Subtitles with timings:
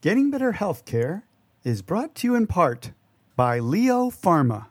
[0.00, 1.22] Getting Better Healthcare
[1.64, 2.92] is brought to you in part
[3.34, 4.66] by Leo Pharma.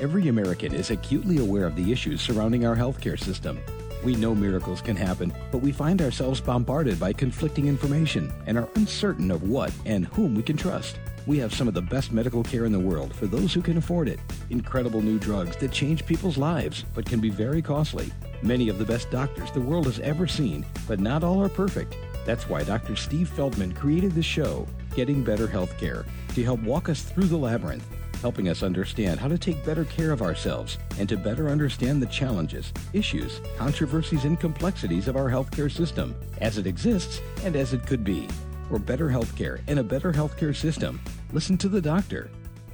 [0.00, 3.60] Every American is acutely aware of the issues surrounding our healthcare system.
[4.04, 8.68] We know miracles can happen, but we find ourselves bombarded by conflicting information and are
[8.74, 10.98] uncertain of what and whom we can trust.
[11.28, 13.76] We have some of the best medical care in the world for those who can
[13.76, 14.18] afford it.
[14.50, 18.12] Incredible new drugs that change people's lives, but can be very costly.
[18.42, 21.96] Many of the best doctors the world has ever seen, but not all are perfect.
[22.24, 22.96] That's why Dr.
[22.96, 27.86] Steve Feldman created the show, Getting Better Healthcare, to help walk us through the labyrinth,
[28.20, 32.06] helping us understand how to take better care of ourselves and to better understand the
[32.06, 37.86] challenges, issues, controversies, and complexities of our healthcare system as it exists and as it
[37.86, 38.26] could be.
[38.68, 41.00] For better healthcare and a better healthcare system,
[41.32, 42.30] listen to the doctor.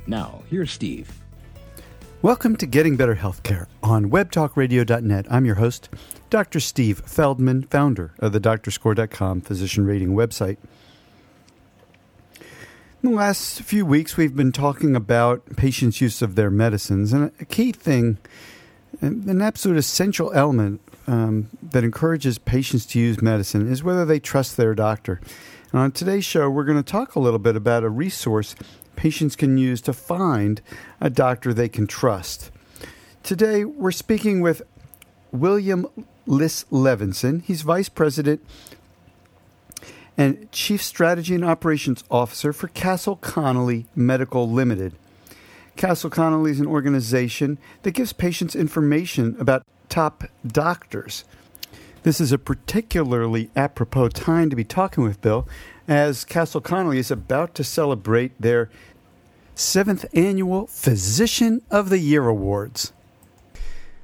[0.07, 1.11] Now, here's Steve.
[2.23, 5.27] Welcome to Getting Better Healthcare on webtalkradio.net.
[5.31, 5.89] I'm your host,
[6.29, 6.61] Dr.
[6.61, 10.59] Steve Feldman, founder of the doctorscore.com physician rating website.
[13.03, 17.33] In the last few weeks, we've been talking about patients' use of their medicines, and
[17.41, 18.19] a key thing,
[19.01, 24.59] an absolute essential element um, that encourages patients to use medicine is whether they trust
[24.59, 25.23] their doctor.
[25.73, 28.55] And on today's show, we're going to talk a little bit about a resource
[29.01, 30.61] patients can use to find
[31.01, 32.51] a doctor they can trust.
[33.23, 34.61] Today, we're speaking with
[35.33, 35.87] William
[36.27, 37.43] Liss Levinson.
[37.43, 38.45] He's Vice President
[40.19, 44.93] and Chief Strategy and Operations Officer for Castle Connolly Medical Limited.
[45.77, 51.25] Castle Connolly is an organization that gives patients information about top doctors.
[52.03, 55.47] This is a particularly apropos time to be talking with Bill,
[55.87, 58.71] as Castle Connolly is about to celebrate their
[59.61, 62.93] seventh annual Physician of the Year Awards.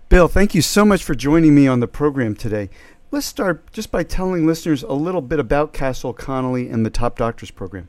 [0.08, 2.68] Bill, thank you so much for joining me on the program today.
[3.10, 7.16] Let's start just by telling listeners a little bit about Castle Connolly and the Top
[7.16, 7.88] Doctors program.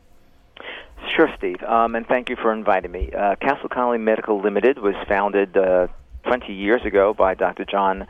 [1.15, 3.11] Sure, Steve, um, and thank you for inviting me.
[3.11, 5.87] Uh, Castle Connolly Medical Limited was founded uh,
[6.23, 7.65] 20 years ago by Dr.
[7.65, 8.07] John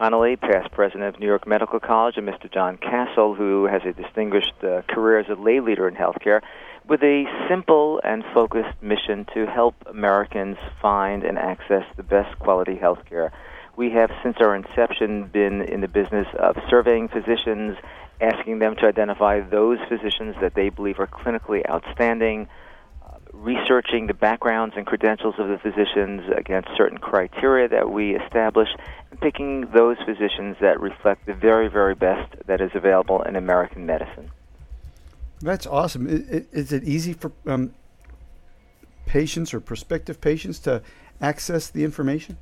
[0.00, 2.50] Connolly, past president of New York Medical College, and Mr.
[2.50, 6.40] John Castle, who has a distinguished uh, career as a lay leader in healthcare,
[6.88, 12.76] with a simple and focused mission to help Americans find and access the best quality
[12.76, 13.30] healthcare
[13.76, 17.76] we have, since our inception, been in the business of surveying physicians,
[18.22, 22.48] asking them to identify those physicians that they believe are clinically outstanding,
[23.06, 28.68] uh, researching the backgrounds and credentials of the physicians against certain criteria that we establish,
[29.20, 34.30] picking those physicians that reflect the very, very best that is available in American medicine.
[35.40, 36.06] That's awesome.
[36.08, 37.74] Is it easy for um,
[39.06, 40.82] patients or prospective patients to
[41.20, 42.36] access the information?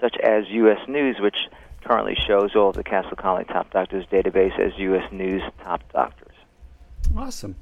[0.00, 0.78] such as U.S.
[0.88, 1.36] News, which
[1.84, 5.10] currently shows all of the Castle Connolly Top Doctors database as U.S.
[5.10, 6.25] News Top Doctors.
[7.16, 7.56] Awesome.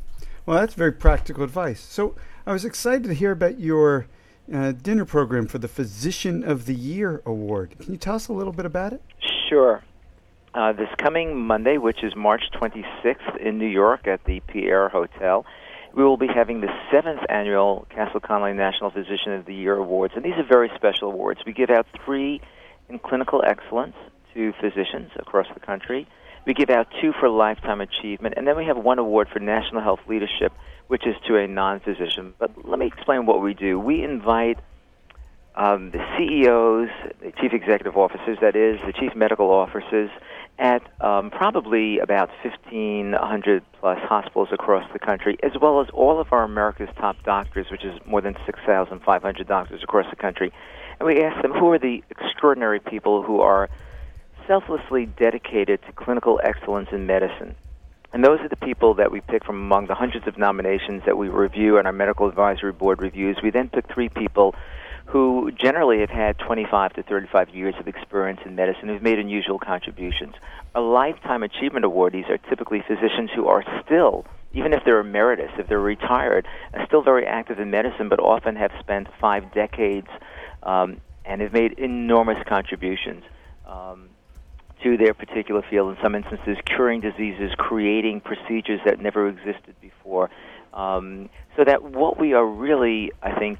[0.46, 1.80] Well, that's very practical advice.
[1.80, 2.16] So
[2.46, 4.06] I was excited to hear about your
[4.52, 7.76] uh, dinner program for the Physician of the Year Award.
[7.78, 9.02] Can you tell us a little bit about it?
[9.48, 9.82] Sure.
[10.54, 15.46] Uh, this coming Monday, which is March 26th in New York at the Pierre Hotel,
[15.94, 20.14] we will be having the seventh annual Castle Connolly National Physician of the Year Awards.
[20.16, 21.40] And these are very special awards.
[21.46, 22.40] We give out three
[22.88, 23.96] in clinical excellence
[24.34, 26.06] to physicians across the country
[26.46, 29.82] we give out two for lifetime achievement, and then we have one award for national
[29.82, 30.52] health leadership,
[30.88, 32.34] which is to a non physician.
[32.38, 33.78] But let me explain what we do.
[33.78, 34.58] We invite
[35.56, 36.88] um, the CEOs,
[37.20, 40.10] the chief executive officers, that is, the chief medical officers,
[40.58, 46.32] at um, probably about 1,500 plus hospitals across the country, as well as all of
[46.32, 50.52] our America's top doctors, which is more than 6,500 doctors across the country.
[51.00, 53.68] And we ask them who are the extraordinary people who are
[54.46, 57.54] selflessly dedicated to clinical excellence in medicine.
[58.12, 61.18] And those are the people that we pick from among the hundreds of nominations that
[61.18, 63.38] we review and our medical advisory board reviews.
[63.42, 64.54] We then pick three people
[65.06, 69.58] who generally have had 25 to 35 years of experience in medicine who've made unusual
[69.58, 70.34] contributions.
[70.74, 75.66] Our lifetime achievement awardees are typically physicians who are still, even if they're emeritus, if
[75.66, 80.08] they're retired, are still very active in medicine, but often have spent five decades
[80.62, 83.24] um, and have made enormous contributions.
[83.66, 84.08] Um,
[84.84, 90.30] to their particular field, in some instances, curing diseases, creating procedures that never existed before.
[90.72, 93.58] Um, so that what we are really, I think,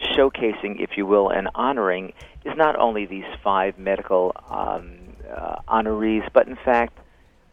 [0.00, 2.12] showcasing, if you will, and honoring
[2.44, 4.98] is not only these five medical um,
[5.34, 6.98] uh, honorees, but in fact,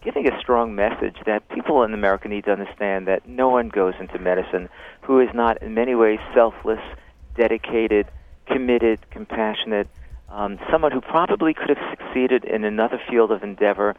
[0.04, 3.94] giving a strong message that people in America need to understand that no one goes
[4.00, 4.68] into medicine
[5.02, 6.82] who is not in many ways selfless,
[7.36, 8.08] dedicated,
[8.48, 9.88] committed, compassionate,
[10.32, 13.96] um, someone who probably could have succeeded in another field of endeavor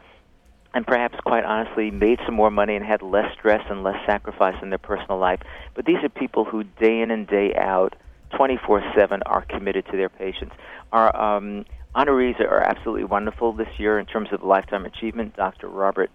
[0.73, 4.55] and perhaps quite honestly made some more money and had less stress and less sacrifice
[4.61, 5.39] in their personal life.
[5.75, 7.95] But these are people who day in and day out
[8.35, 10.55] 24 7 are committed to their patients.
[10.91, 11.65] Our um,
[11.95, 15.35] honorees are absolutely wonderful this year in terms of lifetime achievement.
[15.35, 15.67] Dr.
[15.67, 16.09] Robert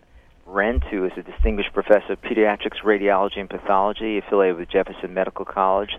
[0.45, 5.45] Brent, who is a distinguished professor of pediatrics, radiology, and pathology affiliated with Jefferson Medical
[5.45, 5.91] College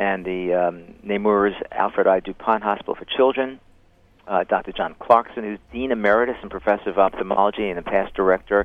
[0.00, 2.20] and the um, Nemours Alfred I.
[2.20, 3.60] DuPont Hospital for Children.
[4.26, 4.72] Uh, Dr.
[4.72, 8.64] John Clarkson, who's Dean Emeritus and Professor of Ophthalmology and the past director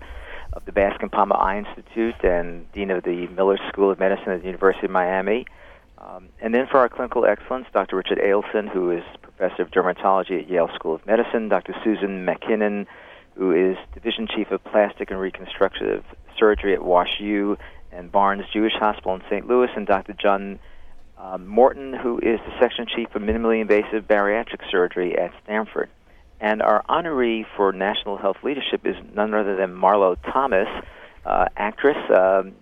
[0.53, 4.39] of the Bascom Palmer Eye Institute and Dean of the Miller School of Medicine at
[4.41, 5.45] the University of Miami.
[5.97, 7.97] Um, and then for our clinical excellence, Dr.
[7.97, 11.75] Richard Edelson, who is professor of dermatology at Yale School of Medicine, Dr.
[11.83, 12.87] Susan Mackinnon,
[13.35, 16.05] who is division chief of plastic and reconstructive
[16.39, 17.57] surgery at Wash U
[17.91, 19.45] and Barnes Jewish Hospital in St.
[19.45, 20.13] Louis, and Dr.
[20.13, 20.59] John
[21.17, 25.89] um, Morton, who is the section chief of minimally invasive bariatric surgery at Stanford.
[26.39, 30.67] And our honoree for national health leadership is none other than Marlo Thomas,
[31.25, 32.53] uh, actress, um,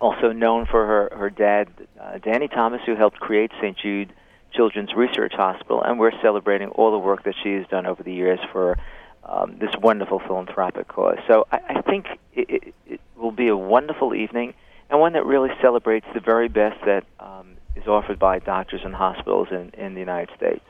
[0.00, 1.68] also known for her, her dad,
[2.00, 3.76] uh, Danny Thomas, who helped create St.
[3.78, 4.12] Jude
[4.52, 8.12] Children's Research Hospital, and we're celebrating all the work that she has done over the
[8.12, 8.78] years for
[9.24, 11.18] um, this wonderful philanthropic cause.
[11.26, 14.54] So I, I think it, it, it, will be a wonderful evening,
[14.88, 18.94] and one that really celebrates the very best that um, is offered by doctors and
[18.94, 20.64] hospitals in, in the United States.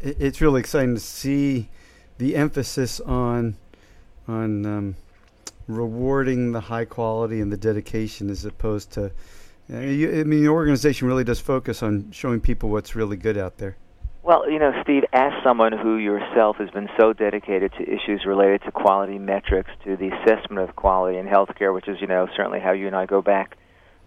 [0.00, 1.68] It's really exciting to see
[2.18, 3.56] the emphasis on
[4.28, 4.96] on um,
[5.66, 9.10] rewarding the high quality and the dedication as opposed to.
[9.72, 13.36] Uh, you, I mean, the organization really does focus on showing people what's really good
[13.36, 13.76] out there.
[14.22, 18.62] Well, you know, Steve, as someone who yourself has been so dedicated to issues related
[18.62, 22.60] to quality metrics, to the assessment of quality in healthcare, which is, you know, certainly
[22.60, 23.56] how you and I go back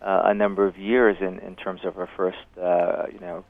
[0.03, 3.45] uh, a number of years in, in terms of our first, uh, you know,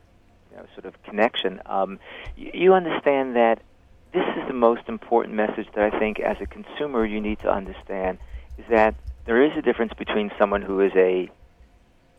[0.51, 1.61] you know, sort of connection.
[1.65, 1.99] Um,
[2.35, 3.61] you, you understand that
[4.13, 7.51] this is the most important message that I think as a consumer you need to
[7.51, 8.19] understand
[8.57, 8.95] is that
[9.25, 11.29] there is a difference between someone who is a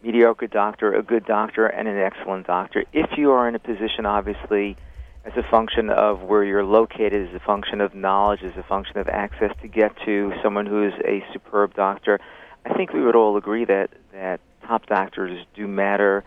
[0.02, 2.84] mediocre doctor, a good doctor, and an excellent doctor.
[2.92, 4.76] If you are in a position, obviously,
[5.24, 8.98] as a function of where you're located, as a function of knowledge, as a function
[8.98, 12.20] of access to get to someone who is a superb doctor,
[12.64, 16.24] I think we would all agree that, that top doctors do matter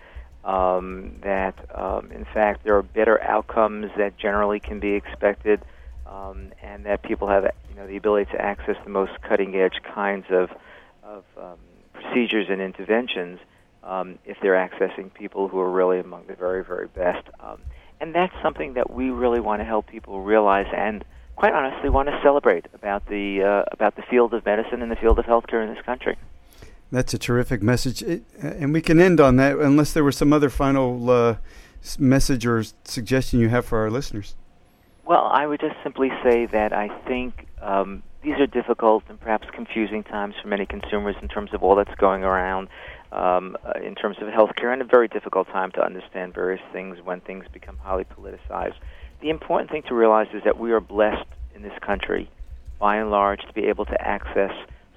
[0.47, 5.61] um, that um, in fact there are better outcomes that generally can be expected,
[6.09, 9.81] um, and that people have you know the ability to access the most cutting edge
[9.93, 10.49] kinds of
[11.03, 11.57] of um,
[11.93, 13.39] procedures and interventions
[13.83, 17.27] um, if they're accessing people who are really among the very very best.
[17.41, 17.59] Um,
[17.99, 21.03] and that's something that we really want to help people realize and
[21.37, 24.95] quite honestly want to celebrate about the uh, about the field of medicine and the
[24.95, 26.17] field of healthcare in this country.
[26.91, 30.33] That's a terrific message, it, and we can end on that unless there was some
[30.33, 31.35] other final uh,
[31.99, 34.35] message or suggestion you have for our listeners.
[35.05, 39.47] Well, I would just simply say that I think um, these are difficult and perhaps
[39.51, 42.69] confusing times for many consumers in terms of all that's going around
[43.11, 46.99] um, uh, in terms of healthcare, and a very difficult time to understand various things
[47.03, 48.75] when things become highly politicized.
[49.21, 52.29] The important thing to realize is that we are blessed in this country,
[52.79, 54.51] by and large, to be able to access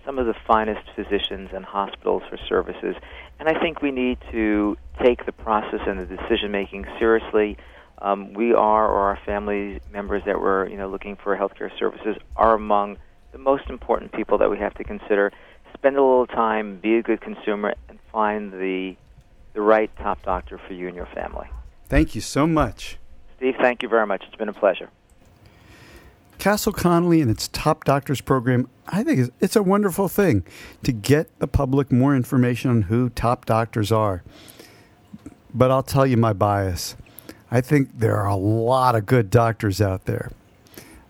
[0.05, 2.97] some of the finest physicians and hospitals for services.
[3.39, 7.57] And I think we need to take the process and the decision making seriously.
[8.03, 12.17] Um, we are, or our family members that were, you know, looking for healthcare services,
[12.37, 12.99] are among
[13.33, 15.33] the most important people that we have to consider.
[15.75, 18.97] Spend a little time, be a good consumer, and find the
[19.53, 21.49] the right top doctor for you and your family.
[21.89, 22.99] Thank you so much.
[23.41, 24.23] Steve, thank you very much.
[24.27, 24.91] It's been a pleasure.
[26.37, 30.45] Castle Connolly and its Top Doctors program, I think it's a wonderful thing
[30.83, 34.23] to get the public more information on who top doctors are.
[35.55, 36.97] But I'll tell you my bias.
[37.51, 40.31] I think there are a lot of good doctors out there.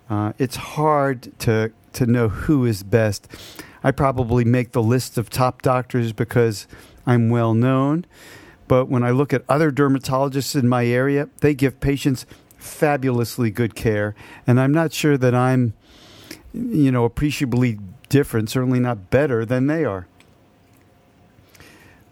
[0.08, 3.26] Uh, it's hard to to know who is best.
[3.82, 6.68] I probably make the list of top doctors because
[7.04, 8.06] I'm well known.
[8.70, 12.24] But when I look at other dermatologists in my area, they give patients
[12.56, 14.14] fabulously good care,
[14.46, 15.74] and I'm not sure that I'm,
[16.54, 20.06] you know, appreciably different, certainly not better than they are.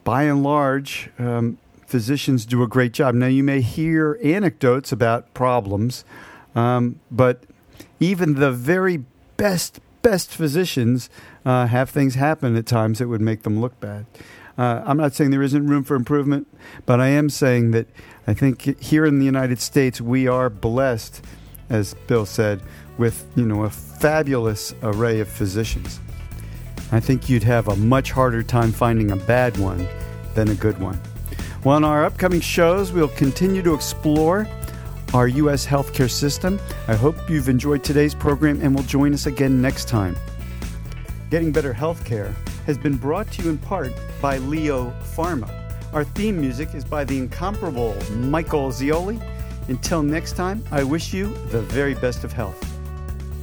[0.03, 3.15] By and large, um, physicians do a great job.
[3.15, 6.05] Now, you may hear anecdotes about problems,
[6.57, 7.45] um, but
[8.01, 9.05] even the very
[9.37, 11.09] best, best physicians
[11.45, 14.07] uh, have things happen at times that would make them look bad.
[14.59, 16.49] Uh, I'm not saying there isn't room for improvement,
[16.85, 17.87] but I am saying that
[18.27, 21.25] I think here in the United States we are blessed,
[21.71, 22.61] as Bill said,
[22.99, 26.01] with you know a fabulous array of physicians.
[26.91, 29.87] I think you'd have a much harder time finding a bad one
[30.35, 31.01] than a good one.
[31.63, 34.49] Well, in our upcoming shows, we'll continue to explore
[35.15, 35.67] our U.S.
[35.67, 36.59] healthcare system.
[36.89, 40.17] I hope you've enjoyed today's program and will join us again next time.
[41.31, 45.53] Getting Better Healthcare has been brought to you in part by Leo Pharma.
[45.93, 49.21] Our theme music is by the incomparable Michael Zioli.
[49.69, 52.65] Until next time, I wish you the very best of health.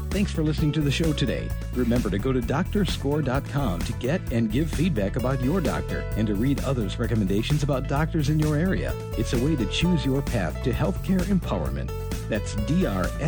[0.10, 1.48] Thanks for listening to the show today.
[1.74, 6.34] Remember to go to doctorscore.com to get and give feedback about your doctor and to
[6.34, 8.96] read others' recommendations about doctors in your area.
[9.18, 11.92] It's a way to choose your path to healthcare empowerment.
[12.30, 13.22] That's drscore.com.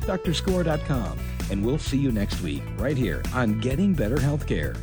[0.00, 1.18] Doctorscore.com
[1.52, 4.74] and we'll see you next week right here on Getting Better Healthcare.